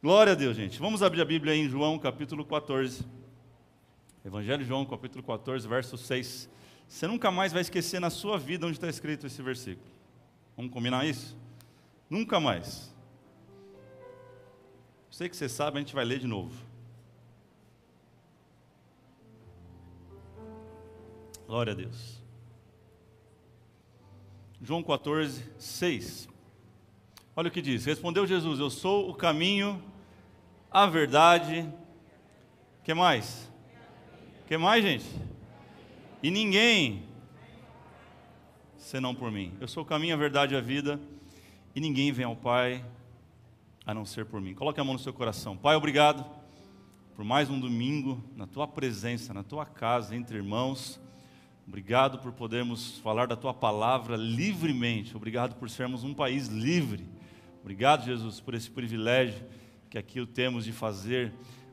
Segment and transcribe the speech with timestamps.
[0.00, 0.78] Glória a Deus, gente.
[0.78, 3.04] Vamos abrir a Bíblia em João capítulo 14.
[4.24, 6.48] Evangelho de João, capítulo 14, verso 6.
[6.86, 9.90] Você nunca mais vai esquecer na sua vida onde está escrito esse versículo.
[10.56, 11.36] Vamos combinar isso?
[12.08, 12.94] Nunca mais.
[15.10, 16.54] Sei que você sabe, a gente vai ler de novo.
[21.44, 22.22] Glória a Deus.
[24.62, 26.28] João 14, 6.
[27.38, 29.80] Olha o que diz: Respondeu Jesus: Eu sou o caminho,
[30.70, 31.68] a verdade.
[32.84, 33.50] que mais?
[34.46, 35.06] que mais, gente?
[36.22, 37.02] E ninguém,
[38.76, 39.52] senão por mim.
[39.60, 41.00] Eu sou o caminho, a verdade e a vida,
[41.74, 42.84] e ninguém vem ao Pai
[43.84, 44.54] a não ser por mim.
[44.54, 45.56] Coloque a mão no seu coração.
[45.56, 46.24] Pai, obrigado
[47.14, 51.00] por mais um domingo na tua presença, na tua casa, entre irmãos.
[51.66, 55.16] Obrigado por podermos falar da tua palavra livremente.
[55.16, 57.06] Obrigado por sermos um país livre.
[57.60, 59.44] Obrigado, Jesus, por esse privilégio
[59.88, 61.32] que aqui o temos de fazer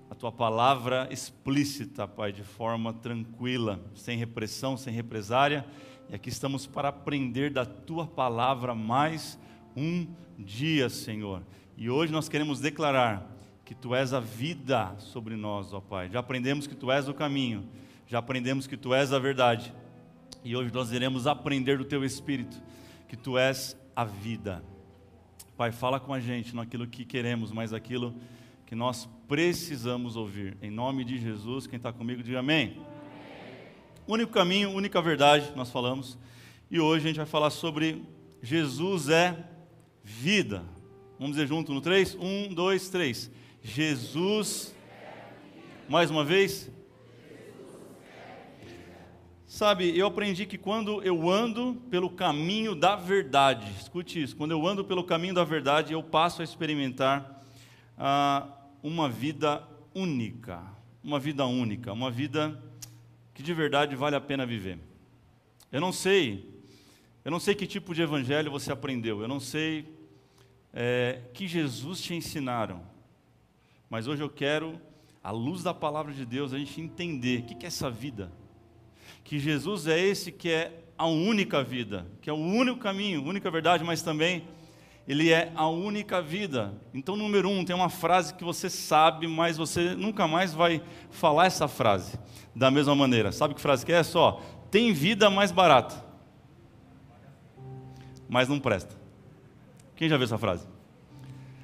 [0.09, 5.65] a tua palavra explícita, Pai, de forma tranquila, sem repressão, sem represária.
[6.09, 9.37] E aqui estamos para aprender da tua palavra mais
[9.75, 10.07] um
[10.37, 11.41] dia, Senhor.
[11.75, 13.29] E hoje nós queremos declarar
[13.65, 16.09] que tu és a vida sobre nós, ó Pai.
[16.09, 17.67] Já aprendemos que tu és o caminho,
[18.07, 19.73] já aprendemos que tu és a verdade.
[20.43, 22.61] E hoje nós iremos aprender do teu espírito
[23.09, 24.63] que tu és a vida.
[25.57, 28.13] Pai, fala com a gente naquilo que queremos, mas aquilo
[28.65, 30.57] que nós precisamos ouvir.
[30.61, 32.73] Em nome de Jesus, quem está comigo, diga amém.
[32.73, 32.85] amém.
[34.05, 36.17] Único caminho, única verdade, nós falamos.
[36.69, 38.03] E hoje a gente vai falar sobre
[38.43, 39.47] Jesus é
[40.03, 40.61] vida.
[41.17, 42.17] Vamos dizer junto no 3?
[42.19, 43.31] 1, 2, 3.
[43.63, 44.75] Jesus.
[45.87, 46.69] Mais uma vez.
[49.55, 54.67] Sabe, eu aprendi que quando eu ando pelo caminho da verdade, escute isso, quando eu
[54.67, 57.41] ando pelo caminho da verdade, eu passo a experimentar
[57.97, 58.49] ah,
[58.83, 60.61] uma vida única,
[61.01, 62.61] uma vida única, uma vida
[63.33, 64.77] que de verdade vale a pena viver.
[65.71, 66.61] Eu não sei,
[67.23, 69.87] eu não sei que tipo de evangelho você aprendeu, eu não sei
[70.73, 72.83] é, que Jesus te ensinaram,
[73.89, 74.77] mas hoje eu quero,
[75.23, 78.29] à luz da palavra de Deus, a gente entender o que é essa vida
[79.25, 83.49] que Jesus é esse que é a única vida, que é o único caminho, única
[83.49, 84.47] verdade, mas também
[85.07, 86.73] ele é a única vida.
[86.93, 91.47] Então, número um, tem uma frase que você sabe, mas você nunca mais vai falar
[91.47, 92.17] essa frase
[92.55, 93.31] da mesma maneira.
[93.31, 94.03] Sabe que frase que é?
[94.03, 96.05] Só, tem vida mais barata,
[98.29, 98.95] mas não presta.
[99.95, 100.67] Quem já viu essa frase?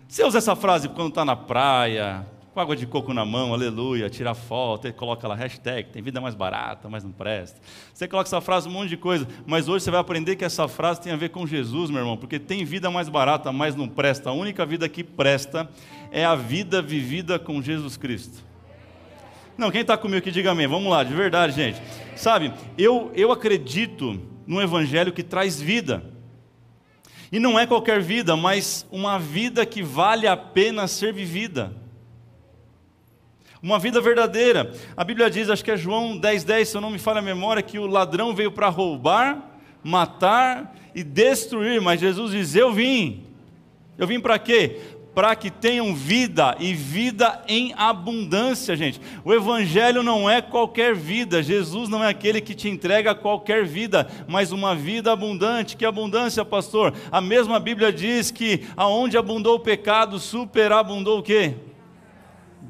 [0.08, 4.10] Você usa essa frase quando está na praia, com água de coco na mão, aleluia,
[4.10, 7.62] tira foto, coloca lá hashtag, tem vida mais barata, mas não presta.
[7.94, 10.68] Você coloca essa frase, um monte de coisa, mas hoje você vai aprender que essa
[10.68, 13.88] frase tem a ver com Jesus, meu irmão, porque tem vida mais barata, mas não
[13.88, 14.32] presta.
[14.32, 15.70] A única vida que presta
[16.12, 18.44] é a vida vivida com Jesus Cristo.
[19.58, 20.68] Não, quem está comigo aqui, diga amém.
[20.68, 21.82] Vamos lá, de verdade, gente.
[22.18, 26.04] Sabe, eu, eu acredito num evangelho que traz vida.
[27.32, 31.80] E não é qualquer vida, mas uma vida que vale a pena ser vivida
[33.62, 34.74] uma vida verdadeira.
[34.98, 37.22] A Bíblia diz, acho que é João 10,10, 10, se eu não me falha a
[37.22, 43.24] memória, que o ladrão veio para roubar, matar e destruir, mas Jesus diz: Eu vim.
[43.98, 44.80] Eu vim para quê?
[45.14, 49.00] Para que tenham vida e vida em abundância, gente.
[49.26, 54.08] O Evangelho não é qualquer vida, Jesus não é aquele que te entrega qualquer vida,
[54.28, 55.76] mas uma vida abundante.
[55.76, 56.94] Que abundância, pastor?
[57.12, 61.56] A mesma Bíblia diz que aonde abundou o pecado, superabundou o quê?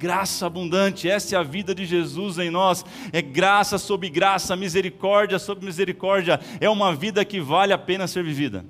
[0.02, 5.38] Graça abundante, essa é a vida de Jesus em nós, é graça sobre graça, misericórdia
[5.38, 8.66] sobre misericórdia, é uma vida que vale a pena ser vivida.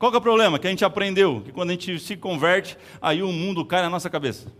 [0.00, 0.58] Qual é o problema?
[0.58, 3.90] Que a gente aprendeu que quando a gente se converte, aí o mundo cai na
[3.90, 4.52] nossa cabeça.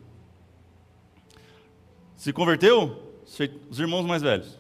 [2.17, 3.13] Se converteu?
[3.69, 4.57] Os irmãos mais velhos.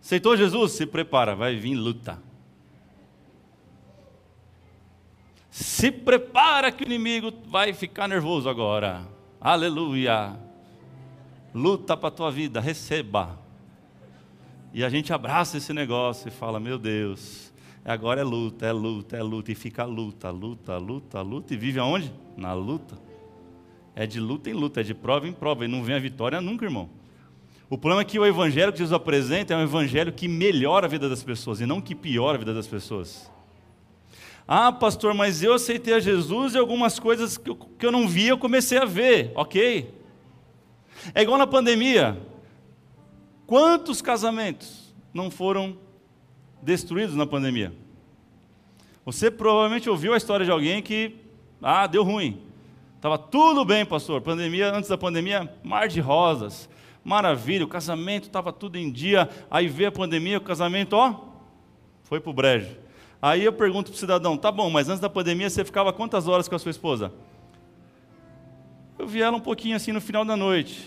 [0.00, 0.72] Aceitou Jesus?
[0.72, 2.22] Se prepara, vai vir luta.
[5.74, 9.08] Se prepara que o inimigo vai ficar nervoso agora.
[9.40, 10.38] Aleluia.
[11.52, 13.36] Luta para a tua vida, receba.
[14.72, 17.52] E a gente abraça esse negócio e fala: Meu Deus,
[17.84, 19.50] agora é luta, é luta, é luta.
[19.50, 21.52] E fica luta, luta, luta, luta.
[21.52, 22.12] E vive aonde?
[22.36, 22.96] Na luta.
[23.96, 25.64] É de luta em luta, é de prova em prova.
[25.64, 26.88] E não vem a vitória nunca, irmão.
[27.68, 30.88] O problema é que o evangelho que Jesus apresenta é um evangelho que melhora a
[30.88, 33.33] vida das pessoas e não que piora a vida das pessoas.
[34.46, 38.06] Ah, pastor, mas eu aceitei a Jesus e algumas coisas que eu, que eu não
[38.06, 39.94] via eu comecei a ver, ok.
[41.14, 42.20] É igual na pandemia.
[43.46, 45.76] Quantos casamentos não foram
[46.62, 47.72] destruídos na pandemia?
[49.04, 51.16] Você provavelmente ouviu a história de alguém que
[51.62, 52.42] Ah, deu ruim.
[52.96, 54.20] Estava tudo bem, pastor.
[54.20, 56.68] Pandemia, antes da pandemia, mar de rosas.
[57.02, 59.28] Maravilha, o casamento estava tudo em dia.
[59.50, 61.14] Aí veio a pandemia, o casamento, ó,
[62.02, 62.83] foi para o brejo.
[63.24, 66.28] Aí eu pergunto para o cidadão: tá bom, mas antes da pandemia você ficava quantas
[66.28, 67.10] horas com a sua esposa?
[68.98, 70.86] Eu vi ela um pouquinho assim no final da noite.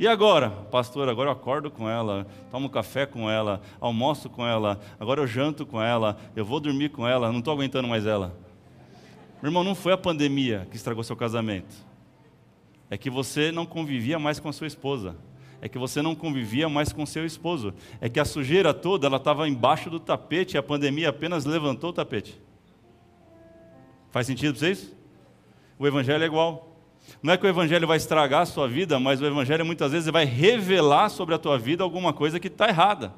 [0.00, 0.50] E agora?
[0.50, 5.28] Pastor, agora eu acordo com ela, tomo café com ela, almoço com ela, agora eu
[5.28, 8.36] janto com ela, eu vou dormir com ela, não estou aguentando mais ela.
[9.40, 11.72] Meu irmão, não foi a pandemia que estragou seu casamento.
[12.90, 15.14] É que você não convivia mais com a sua esposa.
[15.62, 17.72] É que você não convivia mais com seu esposo.
[18.00, 21.90] É que a sujeira toda ela estava embaixo do tapete e a pandemia apenas levantou
[21.90, 22.38] o tapete.
[24.10, 24.92] Faz sentido para vocês?
[25.78, 26.76] O evangelho é igual.
[27.22, 30.10] Não é que o evangelho vai estragar a sua vida, mas o evangelho muitas vezes
[30.10, 33.14] vai revelar sobre a tua vida alguma coisa que está errada.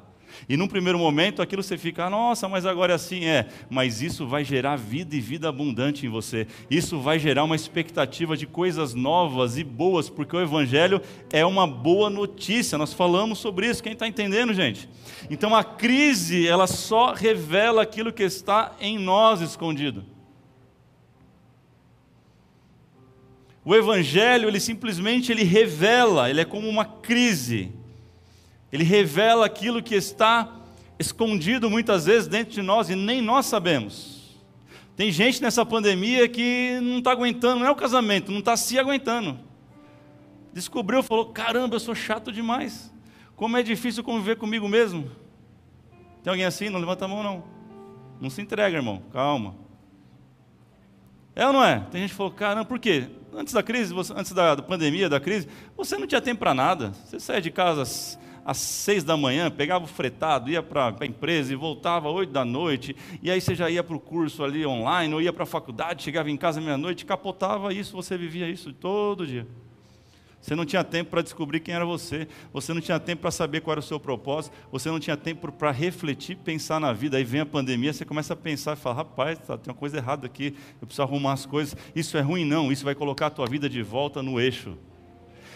[0.47, 3.47] E num primeiro momento aquilo você fica, nossa, mas agora é assim, é.
[3.69, 6.47] Mas isso vai gerar vida e vida abundante em você.
[6.69, 11.01] Isso vai gerar uma expectativa de coisas novas e boas, porque o Evangelho
[11.31, 12.77] é uma boa notícia.
[12.77, 14.89] Nós falamos sobre isso, quem está entendendo, gente?
[15.29, 20.15] Então a crise, ela só revela aquilo que está em nós escondido.
[23.65, 27.71] O evangelho, ele simplesmente ele revela, ele é como uma crise.
[28.75, 30.53] Ele revela aquilo que está
[30.99, 34.35] escondido muitas vezes dentro de nós e nem nós sabemos.
[34.97, 38.77] Tem gente nessa pandemia que não está aguentando, não é o casamento, não está se
[38.77, 39.39] aguentando.
[40.51, 42.93] Descobriu, falou: caramba, eu sou chato demais.
[43.37, 45.09] Como é difícil conviver comigo mesmo.
[46.21, 46.69] Tem alguém assim?
[46.69, 47.45] Não levanta a mão, não.
[48.19, 49.01] Não se entrega, irmão.
[49.13, 49.55] Calma.
[51.33, 51.79] É ou não é?
[51.89, 53.07] Tem gente que falou: caramba, por quê?
[53.33, 55.47] Antes da crise, antes da pandemia, da crise,
[55.77, 56.91] você não tinha tempo para nada.
[57.05, 57.85] Você saía de casa
[58.45, 62.31] às seis da manhã, pegava o fretado, ia para a empresa e voltava às oito
[62.31, 62.95] da noite.
[63.23, 66.03] E aí você já ia para o curso ali online, ou ia para a faculdade,
[66.03, 69.47] chegava em casa meia-noite, capotava isso, você vivia isso todo dia.
[70.39, 72.27] Você não tinha tempo para descobrir quem era você.
[72.53, 74.55] Você não tinha tempo para saber qual era o seu propósito.
[74.71, 77.17] Você não tinha tempo para refletir, pensar na vida.
[77.17, 79.97] Aí vem a pandemia, você começa a pensar e fala: rapaz, tá, tem uma coisa
[79.97, 80.55] errada aqui.
[80.79, 81.75] Eu preciso arrumar as coisas.
[81.95, 82.71] Isso é ruim, não.
[82.71, 84.77] Isso vai colocar a tua vida de volta no eixo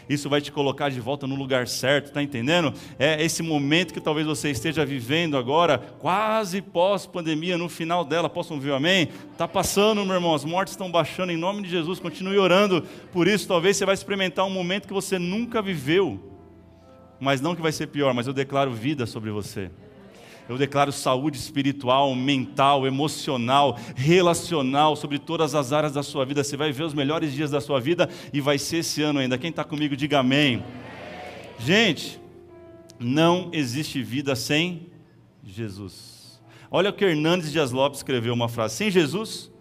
[0.09, 2.73] isso vai te colocar de volta no lugar certo, está entendendo?
[2.97, 8.57] É esse momento que talvez você esteja vivendo agora, quase pós-pandemia, no final dela, possam
[8.57, 9.09] ouvir amém?
[9.31, 12.83] Está passando, meu irmão, as mortes estão baixando, em nome de Jesus, continue orando
[13.13, 13.47] por isso.
[13.47, 16.19] Talvez você vai experimentar um momento que você nunca viveu,
[17.19, 19.69] mas não que vai ser pior, mas eu declaro vida sobre você.
[20.49, 26.43] Eu declaro saúde espiritual, mental, emocional, relacional sobre todas as áreas da sua vida.
[26.43, 29.37] Você vai ver os melhores dias da sua vida e vai ser esse ano ainda.
[29.37, 30.63] Quem está comigo, diga amém.
[31.59, 32.19] Gente,
[32.99, 34.87] não existe vida sem
[35.43, 36.41] Jesus.
[36.71, 39.51] Olha o que Hernandes Dias Lopes escreveu uma frase: sem Jesus,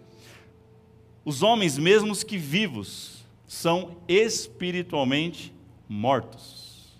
[1.23, 5.53] os homens, mesmos que vivos, são espiritualmente
[5.87, 6.97] mortos.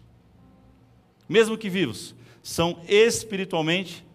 [1.28, 4.06] Mesmo que vivos, são espiritualmente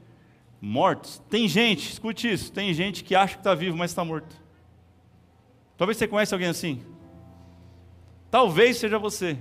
[0.60, 1.22] mortos.
[1.28, 4.34] Tem gente, escute isso, tem gente que acha que está vivo, mas está morto.
[5.76, 6.82] Talvez você conheça alguém assim.
[8.30, 9.38] Talvez seja você.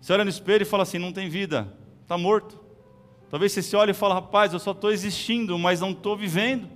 [0.00, 1.72] Você olha no espelho e fala assim: não tem vida,
[2.02, 2.58] está morto.
[3.30, 6.68] Talvez você se olhe e fale: rapaz, eu só estou existindo, mas não estou vivendo.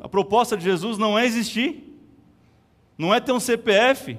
[0.00, 2.00] A proposta de Jesus não é existir,
[2.96, 4.18] não é ter um CPF,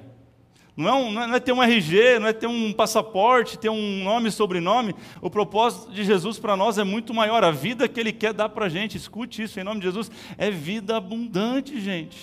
[0.76, 4.28] não é, não é, ter um RG, não é ter um passaporte, ter um nome
[4.28, 4.94] e sobrenome.
[5.20, 7.44] O propósito de Jesus para nós é muito maior.
[7.44, 10.10] A vida que Ele quer dar para a gente, escute isso em nome de Jesus,
[10.38, 12.18] é vida abundante, gente.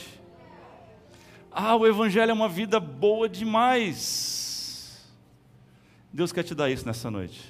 [1.51, 5.05] Ah, o Evangelho é uma vida boa demais.
[6.11, 7.41] Deus quer te dar isso nessa noite.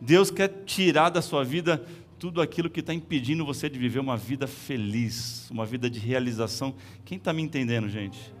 [0.00, 1.84] Deus quer tirar da sua vida
[2.18, 6.74] tudo aquilo que está impedindo você de viver uma vida feliz, uma vida de realização.
[7.04, 8.37] Quem está me entendendo, gente?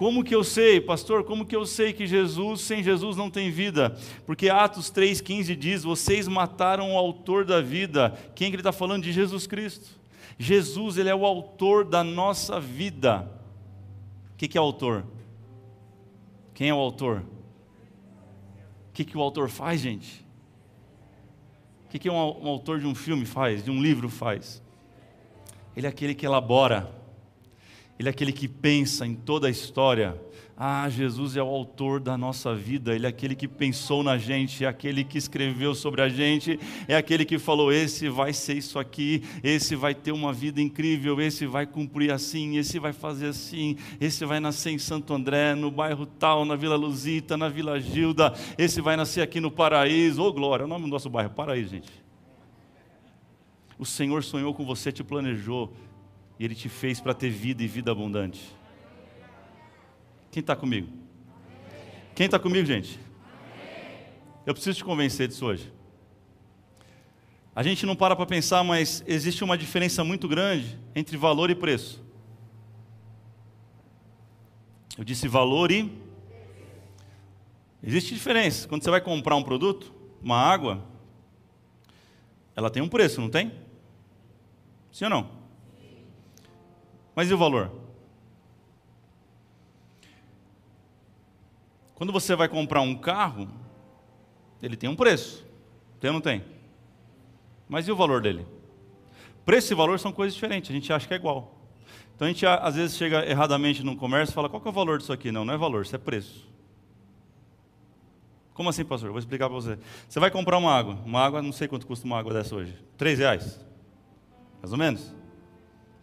[0.00, 1.24] Como que eu sei, pastor?
[1.24, 3.98] Como que eu sei que Jesus, sem Jesus, não tem vida?
[4.24, 8.18] Porque Atos 3,15 diz: Vocês mataram o autor da vida.
[8.34, 9.02] Quem que ele está falando?
[9.02, 10.00] De Jesus Cristo.
[10.38, 13.30] Jesus, ele é o autor da nossa vida.
[14.32, 15.04] O que, que é autor?
[16.54, 17.18] Quem é o autor?
[18.88, 20.24] O que, que o autor faz, gente?
[21.84, 24.62] O que, que um, um autor de um filme faz, de um livro faz?
[25.76, 26.90] Ele é aquele que elabora
[28.00, 30.18] ele é aquele que pensa em toda a história.
[30.56, 34.64] Ah, Jesus é o autor da nossa vida, Ele é aquele que pensou na gente,
[34.64, 38.78] é aquele que escreveu sobre a gente, é aquele que falou: esse vai ser isso
[38.78, 43.76] aqui, esse vai ter uma vida incrível, esse vai cumprir assim, esse vai fazer assim,
[44.00, 48.32] esse vai nascer em Santo André, no bairro tal, na Vila Luzita, na Vila Gilda,
[48.56, 51.32] esse vai nascer aqui no Paraíso, ô oh, glória, é o nome do nosso bairro,
[51.32, 51.90] Paraíso, gente.
[53.78, 55.74] O Senhor sonhou com você, te planejou,
[56.40, 58.40] E Ele te fez para ter vida e vida abundante.
[60.30, 60.88] Quem está comigo?
[62.14, 62.98] Quem está comigo, gente?
[64.46, 65.70] Eu preciso te convencer disso hoje.
[67.54, 71.54] A gente não para para pensar, mas existe uma diferença muito grande entre valor e
[71.54, 72.02] preço.
[74.96, 75.92] Eu disse valor e.
[77.82, 78.66] Existe diferença.
[78.66, 79.92] Quando você vai comprar um produto,
[80.22, 80.82] uma água,
[82.56, 83.52] ela tem um preço, não tem?
[84.90, 85.39] Sim ou não?
[87.14, 87.70] Mas e o valor?
[91.94, 93.48] Quando você vai comprar um carro,
[94.62, 95.46] ele tem um preço.
[96.00, 96.42] Tem ou não tem?
[97.68, 98.46] Mas e o valor dele?
[99.44, 101.60] Preço e valor são coisas diferentes, a gente acha que é igual.
[102.14, 104.98] Então a gente às vezes chega erradamente num comércio e fala: qual é o valor
[104.98, 105.30] disso aqui?
[105.30, 106.48] Não, não é valor, isso é preço.
[108.54, 109.10] Como assim, pastor?
[109.10, 109.78] Vou explicar para você.
[110.08, 110.98] Você vai comprar uma água.
[111.06, 112.76] Uma água, não sei quanto custa uma água dessa hoje.
[112.98, 113.58] Três reais.
[114.60, 115.14] Mais ou menos?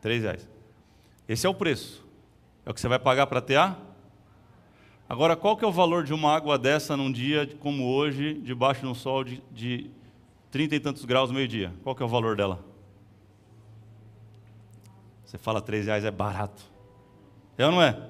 [0.02, 0.57] Três reais.
[1.28, 2.06] Esse é o preço.
[2.66, 3.78] É o que você vai pagar para ter a?
[5.10, 8.82] Agora, qual que é o valor de uma água dessa num dia como hoje, debaixo
[8.82, 9.90] de um sol de, de
[10.52, 11.74] 30 e tantos graus meio-dia?
[11.82, 12.66] Qual que é o valor dela?
[15.24, 16.64] Você fala três reais é barato.
[17.58, 18.10] É ou não é?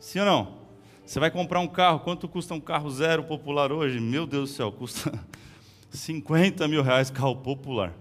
[0.00, 0.58] Sim ou não?
[1.06, 4.00] Você vai comprar um carro, quanto custa um carro zero popular hoje?
[4.00, 5.12] Meu Deus do céu, custa
[5.90, 7.92] 50 mil reais carro popular.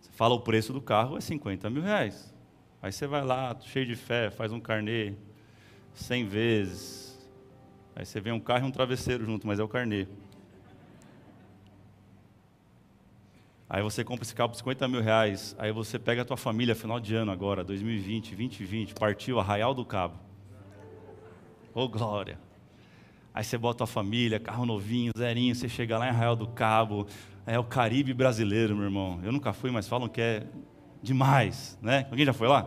[0.00, 2.33] Você fala o preço do carro é 50 mil reais.
[2.84, 5.14] Aí você vai lá, cheio de fé, faz um carnê
[5.94, 7.18] 100 vezes.
[7.96, 10.06] Aí você vê um carro e um travesseiro junto, mas é o carnê.
[13.70, 15.56] Aí você compra esse carro por 50 mil reais.
[15.58, 19.86] Aí você pega a tua família final de ano agora, 2020, 2020, partiu Arraial do
[19.86, 20.18] Cabo.
[21.72, 22.38] Ô oh, glória!
[23.32, 27.06] Aí você bota a família, carro novinho, zerinho, você chega lá em Arraial do Cabo,
[27.46, 29.20] é o Caribe brasileiro, meu irmão.
[29.24, 30.46] Eu nunca fui, mas falam que é
[31.04, 32.06] demais, né?
[32.10, 32.66] Alguém já foi lá?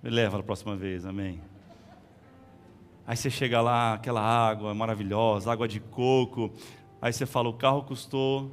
[0.00, 1.40] Me leva na próxima vez, amém.
[3.04, 6.52] Aí você chega lá, aquela água maravilhosa, água de coco.
[7.02, 8.52] Aí você fala, o carro custou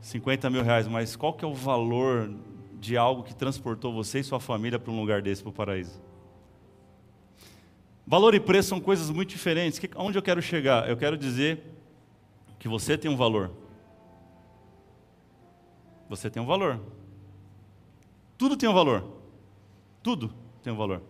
[0.00, 2.34] 50 mil reais, mas qual que é o valor
[2.74, 6.02] de algo que transportou você e sua família para um lugar desse, para o paraíso?
[8.04, 9.78] Valor e preço são coisas muito diferentes.
[9.78, 10.88] Que, onde eu quero chegar?
[10.88, 11.62] Eu quero dizer
[12.58, 13.50] que você tem um valor.
[16.08, 16.80] Você tem um valor.
[18.38, 19.04] Tudo tem um valor.
[20.02, 21.02] Tudo tem um valor.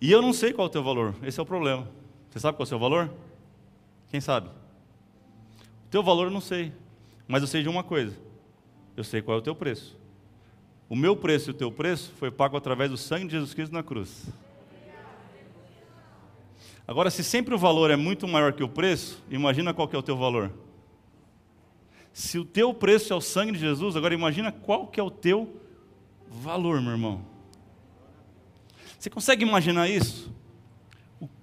[0.00, 1.14] E eu não sei qual é o teu valor.
[1.22, 1.88] Esse é o problema.
[2.30, 3.10] Você sabe qual é o seu valor?
[4.10, 4.48] Quem sabe?
[4.48, 6.72] O teu valor eu não sei.
[7.26, 8.16] Mas eu sei de uma coisa:
[8.96, 9.98] eu sei qual é o teu preço.
[10.88, 13.72] O meu preço e o teu preço foi pago através do sangue de Jesus Cristo
[13.72, 14.26] na cruz.
[16.86, 20.02] Agora, se sempre o valor é muito maior que o preço, imagina qual é o
[20.02, 20.50] teu valor.
[22.14, 25.10] Se o teu preço é o sangue de Jesus, agora imagina qual que é o
[25.10, 25.54] teu
[26.30, 27.24] valor, meu irmão.
[28.98, 30.32] Você consegue imaginar isso?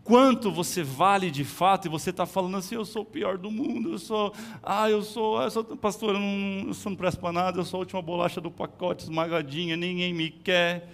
[0.05, 3.49] quanto você vale de fato, e você está falando assim, eu sou o pior do
[3.49, 7.33] mundo, eu sou, ah, eu sou, eu sou pastor, eu não, eu não presto para
[7.33, 10.87] nada, eu sou a última bolacha do pacote esmagadinha, ninguém me quer.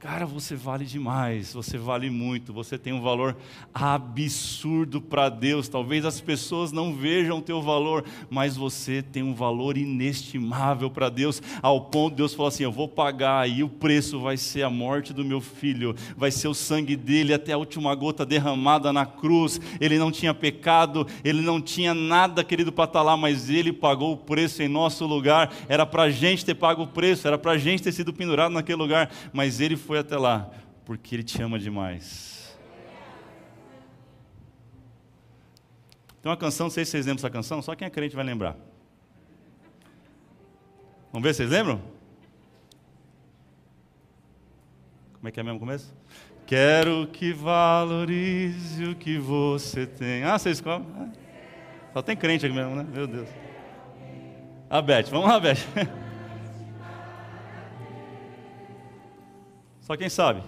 [0.00, 3.36] Cara, você vale demais, você vale muito, você tem um valor
[3.72, 5.68] absurdo para Deus.
[5.68, 11.10] Talvez as pessoas não vejam o teu valor, mas você tem um valor inestimável para
[11.10, 14.62] Deus, ao ponto de Deus falar assim: Eu vou pagar, e o preço vai ser
[14.62, 18.94] a morte do meu filho, vai ser o sangue dele até a última gota derramada
[18.94, 19.60] na cruz.
[19.78, 23.70] Ele não tinha pecado, ele não tinha nada querido para estar tá lá, mas ele
[23.70, 25.52] pagou o preço em nosso lugar.
[25.68, 28.52] Era para a gente ter pago o preço, era para a gente ter sido pendurado
[28.52, 30.50] naquele lugar, mas ele foi até lá
[30.84, 32.58] porque Ele te ama demais.
[36.20, 38.24] Tem uma canção, não sei se vocês lembram dessa canção, só quem é crente vai
[38.24, 38.56] lembrar.
[41.12, 41.80] Vamos ver vocês lembram?
[45.14, 45.94] Como é que é mesmo o começo?
[46.44, 50.24] Quero que valorize o que você tem.
[50.24, 50.88] Ah, vocês comem?
[50.98, 51.08] Ah,
[51.92, 52.84] só tem crente aqui mesmo, né?
[52.92, 53.28] Meu Deus.
[54.68, 55.58] A Beth, vamos lá, Beth.
[59.90, 60.40] Só quem sabe?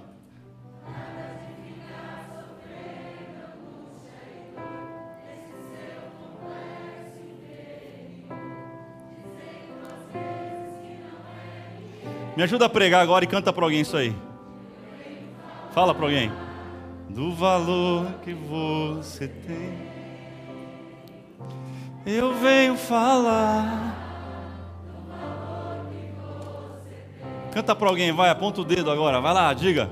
[12.37, 14.15] Me ajuda a pregar agora e canta para alguém isso aí.
[15.73, 16.31] Fala para alguém.
[17.09, 19.77] Do valor que você tem.
[22.07, 24.02] Eu venho falar
[27.53, 29.91] Canta para alguém, vai, aponta o dedo agora, vai lá, diga.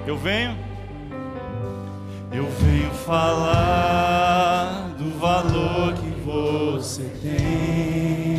[0.06, 0.56] eu venho,
[2.32, 8.30] eu venho falar do valor que você tem.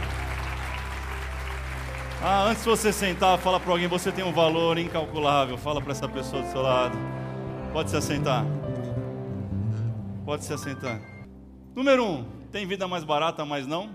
[2.23, 5.57] Ah, antes de você sentar, fala para alguém, você tem um valor incalculável.
[5.57, 6.99] Fala para essa pessoa do seu lado.
[7.73, 8.45] Pode se assentar.
[10.33, 10.99] Pode se assentar.
[11.77, 13.95] Número um, tem vida mais barata, mas não?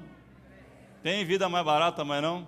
[1.02, 2.48] Tem vida mais barata, mas não?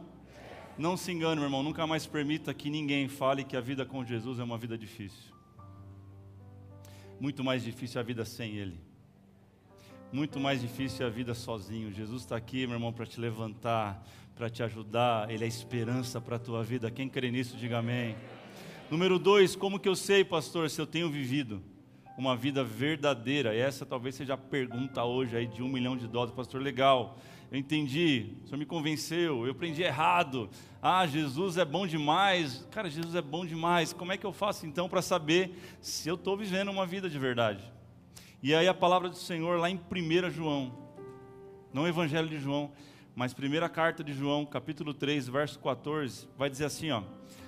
[0.78, 1.64] Não se engane, meu irmão.
[1.64, 5.34] Nunca mais permita que ninguém fale que a vida com Jesus é uma vida difícil.
[7.20, 8.80] Muito mais difícil a vida sem Ele.
[10.14, 11.92] Muito mais difícil a vida sozinho.
[11.92, 15.32] Jesus está aqui, meu irmão, para te levantar, para te ajudar.
[15.32, 16.92] Ele é esperança para a tua vida.
[16.92, 18.16] Quem crê nisso, diga amém.
[18.92, 21.60] Número dois, como que eu sei, pastor, se eu tenho vivido
[22.20, 23.56] uma vida verdadeira?
[23.56, 26.62] E essa talvez seja a pergunta hoje aí de um milhão de dólares, pastor.
[26.62, 27.18] Legal,
[27.50, 30.50] eu entendi, o senhor me convenceu, eu aprendi errado.
[30.82, 32.68] Ah, Jesus é bom demais.
[32.72, 33.94] Cara, Jesus é bom demais.
[33.94, 37.18] Como é que eu faço então para saber se eu estou vivendo uma vida de
[37.18, 37.64] verdade?
[38.44, 40.78] E aí a palavra do Senhor lá em 1 João,
[41.74, 42.72] não o Evangelho de João,
[43.16, 47.02] mas primeira carta de João, capítulo 3, verso 14, vai dizer assim, ó: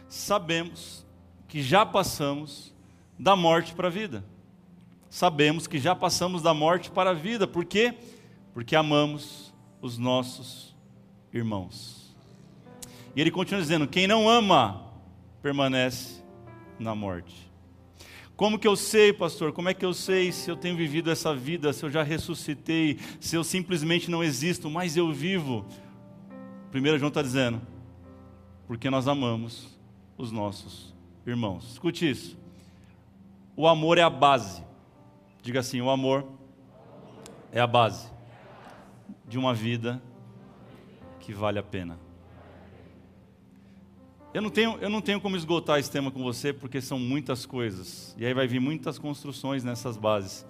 [0.08, 1.06] Sabemos
[1.50, 2.74] que já passamos
[3.20, 4.24] da morte para a vida.
[5.12, 7.94] Sabemos que já passamos da morte para a vida, por quê?
[8.54, 10.74] Porque amamos os nossos
[11.34, 12.16] irmãos.
[13.14, 14.90] E ele continua dizendo: quem não ama
[15.42, 16.24] permanece
[16.80, 17.52] na morte.
[18.38, 19.52] Como que eu sei, pastor?
[19.52, 22.98] Como é que eu sei se eu tenho vivido essa vida, se eu já ressuscitei,
[23.20, 25.66] se eu simplesmente não existo, mas eu vivo?
[26.74, 27.62] 1 João está dizendo,
[28.66, 29.78] porque nós amamos
[30.18, 30.96] os nossos
[31.28, 31.74] irmãos.
[31.74, 32.38] Escute isso.
[33.58, 34.71] O amor é a base.
[35.42, 36.28] Diga assim: o amor
[37.52, 38.10] é a base
[39.28, 40.02] de uma vida
[41.20, 42.00] que vale a pena.
[44.34, 47.46] Eu não, tenho, eu não tenho como esgotar esse tema com você, porque são muitas
[47.46, 48.16] coisas.
[48.18, 50.46] E aí vai vir muitas construções nessas bases,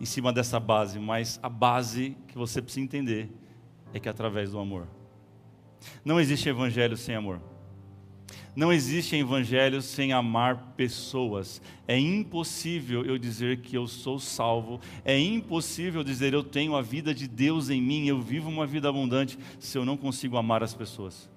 [0.00, 0.98] em cima dessa base.
[0.98, 3.30] Mas a base que você precisa entender
[3.92, 4.88] é que é através do amor.
[6.04, 7.40] Não existe evangelho sem amor.
[8.54, 11.60] Não existe evangelho sem amar pessoas.
[11.88, 14.80] É impossível eu dizer que eu sou salvo.
[15.04, 18.88] É impossível dizer eu tenho a vida de Deus em mim, eu vivo uma vida
[18.88, 21.28] abundante, se eu não consigo amar as pessoas.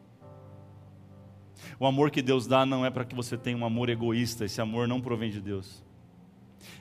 [1.80, 4.62] O amor que Deus dá não é para que você tenha um amor egoísta, esse
[4.62, 5.84] amor não provém de Deus.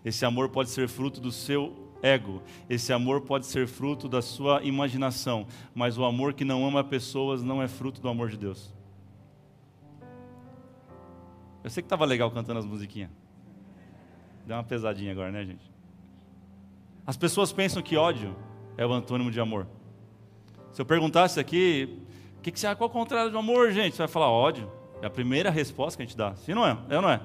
[0.05, 2.43] Esse amor pode ser fruto do seu ego.
[2.69, 7.43] Esse amor pode ser fruto da sua imaginação, mas o amor que não ama pessoas
[7.43, 8.76] não é fruto do amor de Deus.
[11.67, 13.11] Eu sei que estava legal cantando as musiquinhas.
[14.47, 15.69] Deu uma pesadinha agora, né, gente?
[17.05, 18.37] As pessoas pensam que ódio
[18.77, 19.67] é o antônimo de amor.
[20.71, 22.07] Se eu perguntasse aqui,
[22.47, 22.73] que, que você?
[22.77, 23.97] Qual é o contrário de amor, gente?
[23.97, 24.71] Você vai falar ódio.
[25.03, 26.37] É a primeira resposta que a gente dá.
[26.37, 26.79] Sim, não é?
[26.89, 27.21] É ou não é?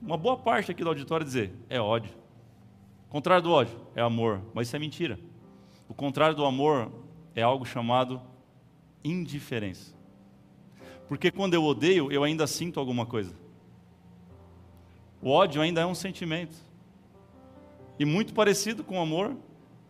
[0.00, 2.12] Uma boa parte aqui do auditório dizer é ódio.
[3.08, 5.18] O contrário do ódio é amor, mas isso é mentira.
[5.88, 6.92] O contrário do amor
[7.34, 8.22] é algo chamado
[9.02, 9.95] indiferença.
[11.08, 13.34] Porque quando eu odeio, eu ainda sinto alguma coisa.
[15.22, 16.56] O ódio ainda é um sentimento.
[17.98, 19.36] E muito parecido com o amor,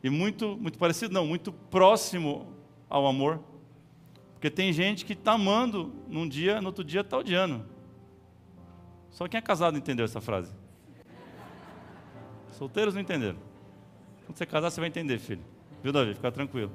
[0.02, 2.46] e muito, muito parecido, não, muito próximo
[2.88, 3.40] ao amor.
[4.34, 7.64] Porque tem gente que está amando num dia, no outro dia está odiando.
[9.10, 10.52] Só quem é casado entendeu essa frase.
[12.52, 13.38] Solteiros não entenderam.
[14.26, 15.42] Quando você casar, você vai entender, filho.
[15.82, 16.14] Viu, Davi?
[16.14, 16.70] Fica tranquilo.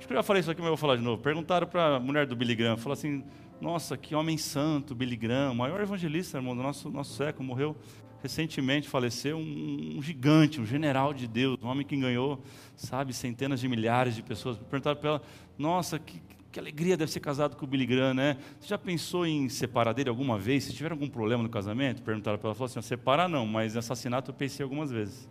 [0.00, 1.20] Acho que eu já falei isso aqui, mas eu vou falar de novo.
[1.20, 3.22] Perguntaram para a mulher do Billy Graham, falou assim,
[3.60, 7.76] nossa, que homem santo, Billy Graham, maior evangelista, irmão, do nosso, nosso século, morreu
[8.22, 12.42] recentemente, faleceu um, um, gigante, um general de Deus, um homem que ganhou,
[12.76, 14.56] sabe, centenas de milhares de pessoas.
[14.56, 15.22] Perguntaram para ela,
[15.58, 18.38] nossa, que, que alegria deve ser casado com o Billy Graham, né?
[18.58, 20.64] Você já pensou em separar dele alguma vez?
[20.64, 22.02] Se tiver algum problema no casamento?
[22.02, 25.28] Perguntaram para ela, falou assim, separar não, mas assassinato eu pensei algumas vezes.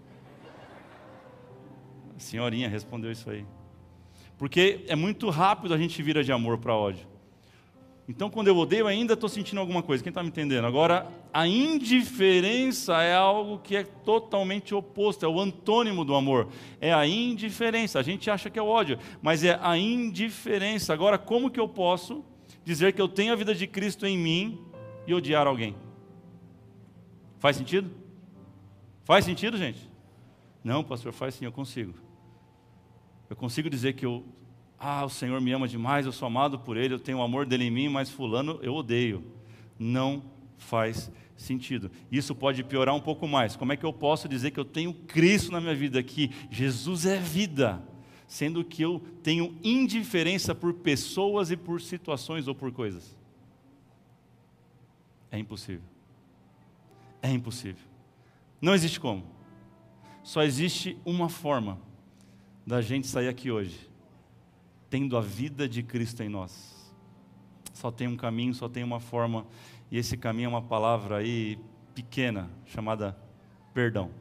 [2.16, 3.44] A senhorinha respondeu isso aí.
[4.40, 7.06] Porque é muito rápido a gente vira de amor para ódio.
[8.08, 10.02] Então, quando eu odeio, ainda estou sentindo alguma coisa.
[10.02, 10.66] Quem está me entendendo?
[10.66, 16.48] Agora, a indiferença é algo que é totalmente oposto, é o antônimo do amor.
[16.82, 18.00] É a indiferença.
[18.00, 20.92] A gente acha que é o ódio, mas é a indiferença.
[20.92, 22.24] Agora, como que eu posso
[22.64, 24.60] dizer que eu tenho a vida de Cristo em mim
[25.06, 25.76] e odiar alguém?
[27.38, 27.92] Faz sentido?
[29.04, 29.88] Faz sentido, gente?
[30.64, 32.09] Não, pastor, faz sim, eu consigo.
[33.30, 34.26] Eu consigo dizer que eu
[34.80, 37.46] ah, o Senhor me ama demais, eu sou amado por Ele, eu tenho o amor
[37.46, 39.24] dele em mim, mas Fulano eu odeio.
[39.78, 40.24] Não
[40.58, 41.92] faz sentido.
[42.10, 43.58] Isso pode piorar um pouco mais.
[43.58, 47.06] Como é que eu posso dizer que eu tenho Cristo na minha vida, que Jesus
[47.06, 47.84] é vida,
[48.26, 53.18] sendo que eu tenho indiferença por pessoas e por situações ou por coisas?
[55.30, 55.88] É impossível.
[57.22, 57.84] É impossível.
[58.62, 59.26] Não existe como.
[60.24, 61.80] Só existe uma forma
[62.70, 63.90] da gente sair aqui hoje
[64.92, 66.94] tendo a vida de Cristo em nós.
[67.74, 69.48] Só tem um caminho, só tem uma forma,
[69.90, 71.58] e esse caminho é uma palavra aí
[71.96, 73.18] pequena, chamada
[73.74, 74.12] perdão.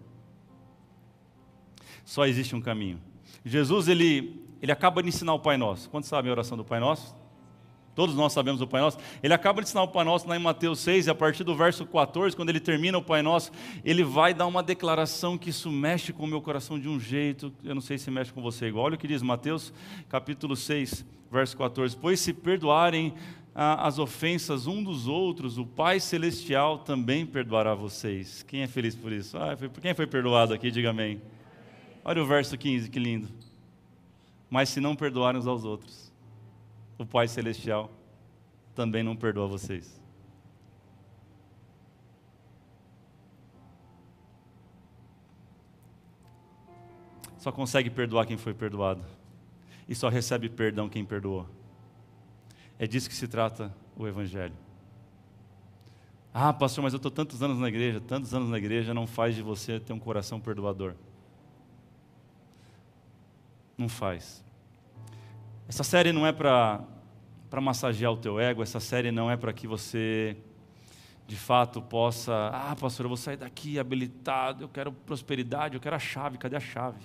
[2.06, 2.98] Só existe um caminho.
[3.44, 5.90] Jesus, ele, ele acaba de ensinar o Pai Nosso.
[5.90, 7.14] Quantos sabem a oração do Pai Nosso?
[7.98, 8.96] Todos nós sabemos o Pai Nosso.
[9.20, 11.52] Ele acaba de ensinar o Pai Nosso lá em Mateus 6, e a partir do
[11.56, 13.50] verso 14, quando ele termina o Pai Nosso,
[13.84, 17.52] ele vai dar uma declaração que isso mexe com o meu coração de um jeito,
[17.64, 18.84] eu não sei se mexe com você igual.
[18.84, 19.72] Olha o que diz Mateus,
[20.08, 23.14] capítulo 6, verso 14: Pois se perdoarem
[23.52, 28.44] ah, as ofensas um dos outros, o Pai Celestial também perdoará vocês.
[28.44, 29.36] Quem é feliz por isso?
[29.36, 31.20] Ah, quem foi perdoado aqui, diga amém.
[32.04, 33.26] Olha o verso 15, que lindo.
[34.48, 36.08] Mas se não perdoarem uns aos outros
[36.98, 37.90] o Pai Celestial
[38.74, 39.98] também não perdoa vocês.
[47.38, 49.02] Só consegue perdoar quem foi perdoado.
[49.88, 51.46] E só recebe perdão quem perdoou.
[52.78, 54.54] É disso que se trata o Evangelho.
[56.34, 59.34] Ah, pastor, mas eu estou tantos anos na igreja, tantos anos na igreja, não faz
[59.34, 60.94] de você ter um coração perdoador.
[63.76, 64.44] Não faz.
[65.68, 66.82] Essa série não é para
[67.60, 70.34] massagear o teu ego, essa série não é para que você
[71.26, 75.94] de fato possa, ah, pastor, eu vou sair daqui habilitado, eu quero prosperidade, eu quero
[75.94, 77.04] a chave, cadê a chave?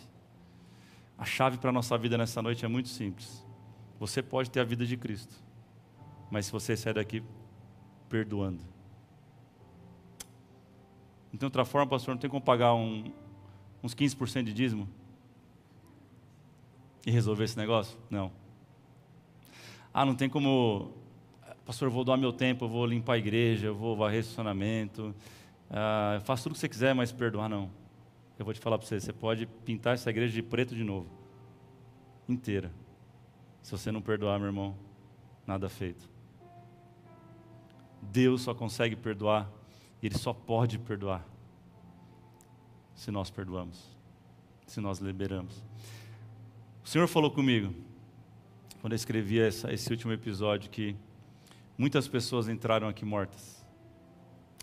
[1.18, 3.46] A chave para a nossa vida nessa noite é muito simples.
[4.00, 5.36] Você pode ter a vida de Cristo,
[6.32, 7.22] mas se você sair daqui
[8.08, 8.64] perdoando.
[11.34, 13.12] Então, outra forma, pastor, não tem como pagar um,
[13.84, 14.88] uns 15% de dízimo
[17.06, 18.00] e resolver esse negócio?
[18.10, 18.43] Não.
[19.94, 20.92] Ah, não tem como,
[21.68, 25.14] pastor, eu vou doar meu tempo, eu vou limpar a igreja, eu vou varrer estacionamento,
[25.70, 27.70] ah, faço tudo o que você quiser, mas perdoar não.
[28.40, 31.08] Eu vou te falar para você, você pode pintar essa igreja de preto de novo,
[32.28, 32.72] inteira.
[33.62, 34.76] Se você não perdoar, meu irmão,
[35.46, 36.10] nada feito.
[38.02, 39.48] Deus só consegue perdoar,
[40.02, 41.24] e Ele só pode perdoar,
[42.96, 43.96] se nós perdoamos,
[44.66, 45.64] se nós liberamos.
[46.84, 47.74] O Senhor falou comigo,
[48.84, 50.94] quando eu escrevi essa, esse último episódio, que
[51.78, 53.66] muitas pessoas entraram aqui mortas,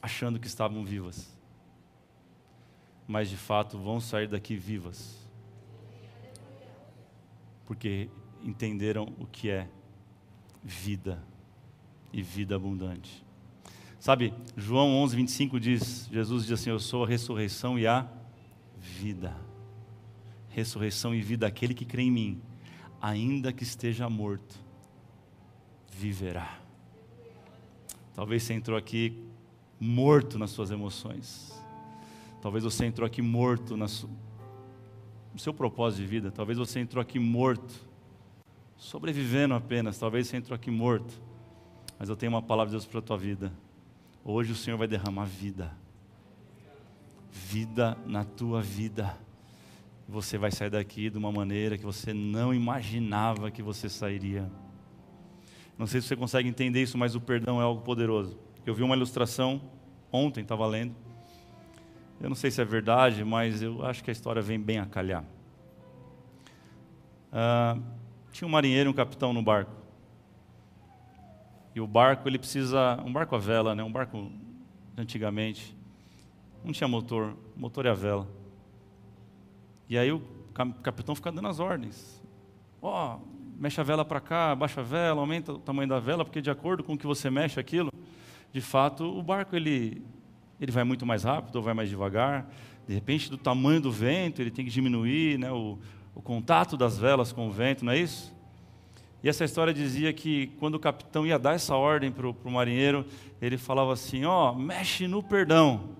[0.03, 1.35] achando que estavam vivas.
[3.09, 5.27] mas de fato vão sair daqui vivas.
[7.65, 8.11] Porque
[8.45, 9.71] entenderam o que é
[10.63, 11.25] vida
[12.13, 13.25] e vida abundante.
[13.99, 18.07] Sabe, João 11, 25 diz: Jesus diz assim: Eu sou a ressurreição e a
[18.79, 19.35] vida.
[20.51, 22.43] Ressurreição e vida, aquele que crê em mim,
[23.01, 24.59] ainda que esteja morto,
[25.91, 26.59] viverá.
[28.15, 29.17] Talvez você entrou aqui
[29.79, 31.59] morto nas suas emoções.
[32.43, 34.09] Talvez você entrou aqui morto na su...
[35.33, 36.31] no seu propósito de vida.
[36.31, 37.89] Talvez você entrou aqui morto,
[38.77, 39.99] sobrevivendo apenas.
[39.99, 41.21] Talvez você entrou aqui morto.
[41.99, 43.53] Mas eu tenho uma palavra de Deus para a tua vida.
[44.25, 45.75] Hoje o Senhor vai derramar vida.
[47.31, 49.17] Vida na tua vida.
[50.11, 54.51] Você vai sair daqui de uma maneira que você não imaginava que você sairia.
[55.79, 58.37] Não sei se você consegue entender isso, mas o perdão é algo poderoso.
[58.67, 59.63] Eu vi uma ilustração
[60.11, 60.97] ontem, estava lendo.
[62.21, 64.85] Eu não sei se é verdade, mas eu acho que a história vem bem a
[64.85, 65.25] calhar.
[67.33, 67.81] Uh,
[68.33, 69.71] tinha um marinheiro e um capitão no barco.
[71.73, 73.01] E o barco, ele precisa.
[73.07, 73.85] Um barco a vela, né?
[73.85, 74.29] Um barco
[74.97, 75.77] antigamente.
[76.65, 78.40] Não tinha motor, motor e a vela.
[79.91, 80.23] E aí o
[80.85, 82.23] capitão fica dando as ordens.
[82.81, 83.21] Ó, oh,
[83.59, 86.49] mexe a vela para cá, baixa a vela, aumenta o tamanho da vela, porque de
[86.49, 87.93] acordo com o que você mexe aquilo,
[88.53, 90.01] de fato, o barco ele,
[90.61, 92.49] ele vai muito mais rápido ou vai mais devagar.
[92.87, 95.77] De repente, do tamanho do vento, ele tem que diminuir né, o,
[96.15, 98.33] o contato das velas com o vento, não é isso?
[99.25, 103.05] E essa história dizia que quando o capitão ia dar essa ordem para o marinheiro,
[103.43, 106.00] ele falava assim: Ó, oh, mexe no perdão.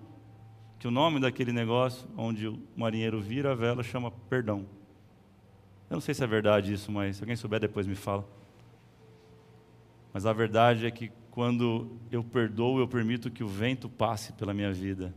[0.81, 4.65] Que o nome daquele negócio, onde o marinheiro vira a vela, chama perdão.
[5.87, 8.27] Eu não sei se é verdade isso, mas se alguém souber, depois me fala.
[10.11, 14.55] Mas a verdade é que quando eu perdoo, eu permito que o vento passe pela
[14.55, 15.13] minha vida.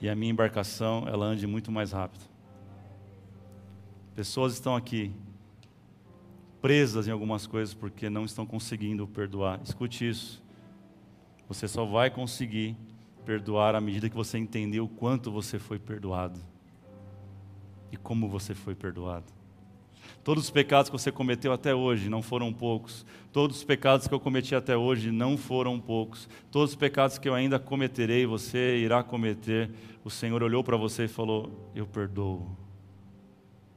[0.00, 2.22] E a minha embarcação, ela ande muito mais rápido.
[4.14, 5.12] Pessoas estão aqui
[6.62, 9.60] presas em algumas coisas porque não estão conseguindo perdoar.
[9.64, 10.40] Escute isso.
[11.48, 12.76] Você só vai conseguir
[13.24, 16.40] perdoar à medida que você entender o quanto você foi perdoado
[17.92, 19.40] e como você foi perdoado.
[20.22, 23.06] Todos os pecados que você cometeu até hoje não foram poucos.
[23.32, 26.28] Todos os pecados que eu cometi até hoje não foram poucos.
[26.50, 29.70] Todos os pecados que eu ainda cometerei, você irá cometer.
[30.04, 32.46] O Senhor olhou para você e falou: Eu perdoo.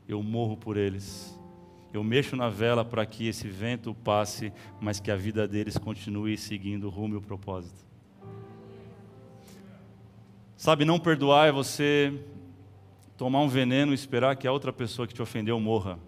[0.08, 1.40] Eu morro por eles.
[1.94, 4.52] Eu mexo na vela para que esse vento passe,
[4.82, 7.93] mas que a vida deles continue seguindo o rumo e o propósito.
[10.64, 12.24] Sabe, não perdoar é você
[13.18, 16.00] tomar um veneno e esperar que a outra pessoa que te ofendeu morra.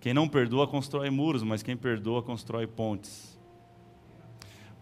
[0.00, 3.38] Quem não perdoa constrói muros, mas quem perdoa constrói pontes.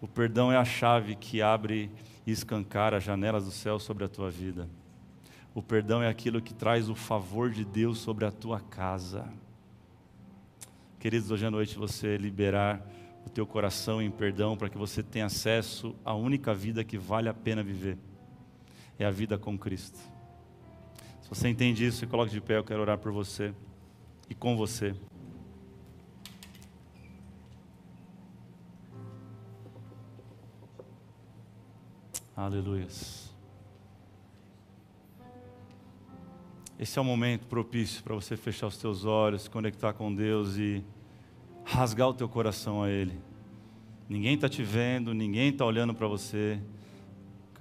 [0.01, 1.91] O perdão é a chave que abre
[2.25, 4.67] e escancara as janelas do céu sobre a tua vida.
[5.53, 9.31] O perdão é aquilo que traz o favor de Deus sobre a tua casa.
[10.99, 12.81] Queridos, hoje à noite você liberar
[13.27, 17.29] o teu coração em perdão para que você tenha acesso à única vida que vale
[17.29, 17.95] a pena viver.
[18.97, 19.97] É a vida com Cristo.
[21.21, 23.53] Se você entende isso, se coloque de pé, eu quero orar por você
[24.29, 24.95] e com você.
[32.35, 33.31] Aleluias.
[36.79, 40.57] Esse é o momento propício para você fechar os teus olhos, se conectar com Deus
[40.57, 40.83] e
[41.63, 43.17] rasgar o teu coração a Ele.
[44.09, 46.59] Ninguém está te vendo, ninguém está olhando para você.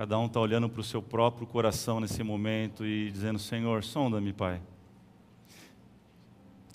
[0.03, 4.33] Cada um está olhando para o seu próprio coração nesse momento e dizendo: Senhor, sonda-me,
[4.33, 4.61] Pai.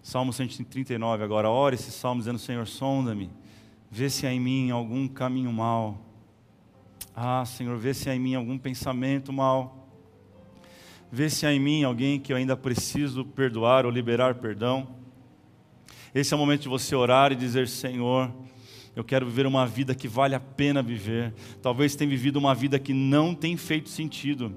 [0.02, 3.30] Salmo 139, agora, ore esse salmo dizendo: Senhor, sonda-me,
[3.92, 5.98] vê se há em mim algum caminho mal.
[7.14, 9.90] Ah, Senhor, vê se há em mim algum pensamento mal
[11.12, 14.88] Vê se há em mim alguém que eu ainda preciso perdoar ou liberar perdão.
[16.16, 18.32] Esse é o momento de você orar e dizer: Senhor,
[18.98, 21.32] eu quero viver uma vida que vale a pena viver.
[21.62, 24.52] Talvez tenha vivido uma vida que não tem feito sentido.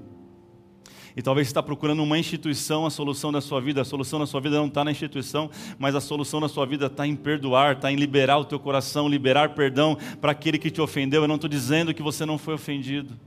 [1.15, 3.83] E talvez está procurando uma instituição, a solução da sua vida.
[3.83, 6.87] A solução da sua vida não está na instituição, mas a solução da sua vida
[6.87, 10.81] está em perdoar, está em liberar o teu coração, liberar perdão para aquele que te
[10.81, 11.21] ofendeu.
[11.21, 13.21] Eu não estou dizendo que você não foi ofendido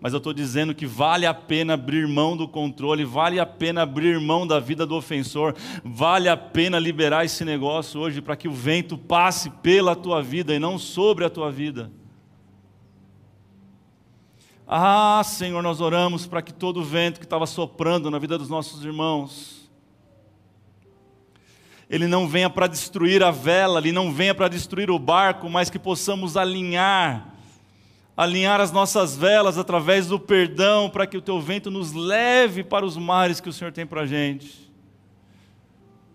[0.00, 3.82] mas eu estou dizendo que vale a pena abrir mão do controle, vale a pena
[3.82, 8.46] abrir mão da vida do ofensor, vale a pena liberar esse negócio hoje para que
[8.46, 11.90] o vento passe pela tua vida e não sobre a tua vida.
[14.66, 18.48] Ah, Senhor, nós oramos para que todo o vento que estava soprando na vida dos
[18.48, 19.68] nossos irmãos,
[21.90, 25.70] ele não venha para destruir a vela, ele não venha para destruir o barco, mas
[25.70, 27.37] que possamos alinhar
[28.18, 32.84] alinhar as nossas velas através do perdão, para que o teu vento nos leve para
[32.84, 34.68] os mares que o Senhor tem para a gente.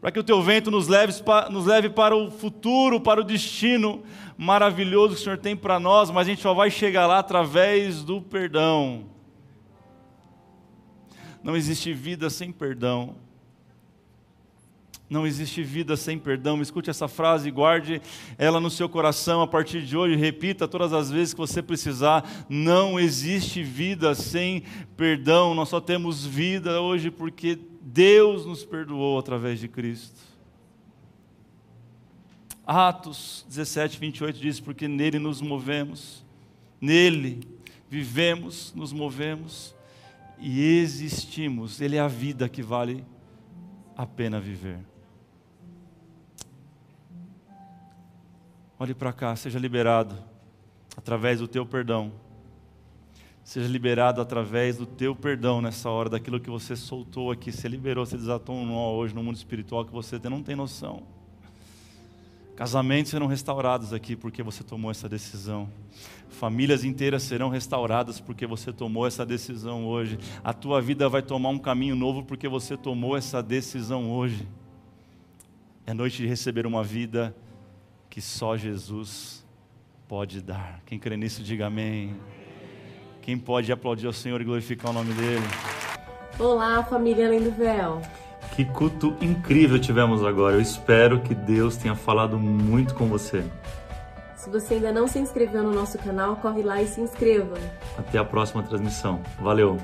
[0.01, 1.13] Para que o teu vento nos leve,
[1.49, 4.03] nos leve para o futuro, para o destino
[4.37, 8.03] maravilhoso que o Senhor tem para nós, mas a gente só vai chegar lá através
[8.03, 9.05] do perdão.
[11.41, 13.15] Não existe vida sem perdão.
[15.13, 16.59] Não existe vida sem perdão.
[16.59, 18.01] Escute essa frase e guarde
[18.35, 20.15] ela no seu coração a partir de hoje.
[20.15, 22.27] Repita todas as vezes que você precisar.
[22.49, 24.63] Não existe vida sem
[24.97, 25.53] perdão.
[25.53, 30.19] Nós só temos vida hoje porque Deus nos perdoou através de Cristo.
[32.65, 36.25] Atos 17, 28 diz: Porque nele nos movemos,
[36.81, 37.47] nele
[37.87, 39.75] vivemos, nos movemos
[40.39, 41.79] e existimos.
[41.81, 43.05] Ele é a vida que vale
[43.95, 44.79] a pena viver.
[48.83, 50.13] Olhe para cá, seja liberado
[50.97, 52.11] através do teu perdão.
[53.41, 57.49] Seja liberado através do teu perdão nessa hora, daquilo que você soltou aqui.
[57.49, 61.01] Você liberou, você desatou um nó hoje no mundo espiritual que você não tem noção.
[62.57, 65.69] Casamentos serão restaurados aqui porque você tomou essa decisão.
[66.27, 70.19] Famílias inteiras serão restauradas porque você tomou essa decisão hoje.
[70.43, 74.45] A tua vida vai tomar um caminho novo porque você tomou essa decisão hoje.
[75.85, 77.33] É noite de receber uma vida
[78.13, 79.43] que só Jesus
[80.07, 80.81] pode dar.
[80.85, 82.15] Quem crê nisso, diga amém.
[83.23, 85.43] Quem pode aplaudir ao Senhor e glorificar o nome dele?
[86.37, 88.03] Olá, família Além do Véu.
[88.55, 90.57] Que culto incrível tivemos agora.
[90.57, 93.43] Eu espero que Deus tenha falado muito com você.
[94.35, 97.55] Se você ainda não se inscreveu no nosso canal, corre lá e se inscreva.
[97.97, 99.23] Até a próxima transmissão.
[99.41, 99.79] Valeu!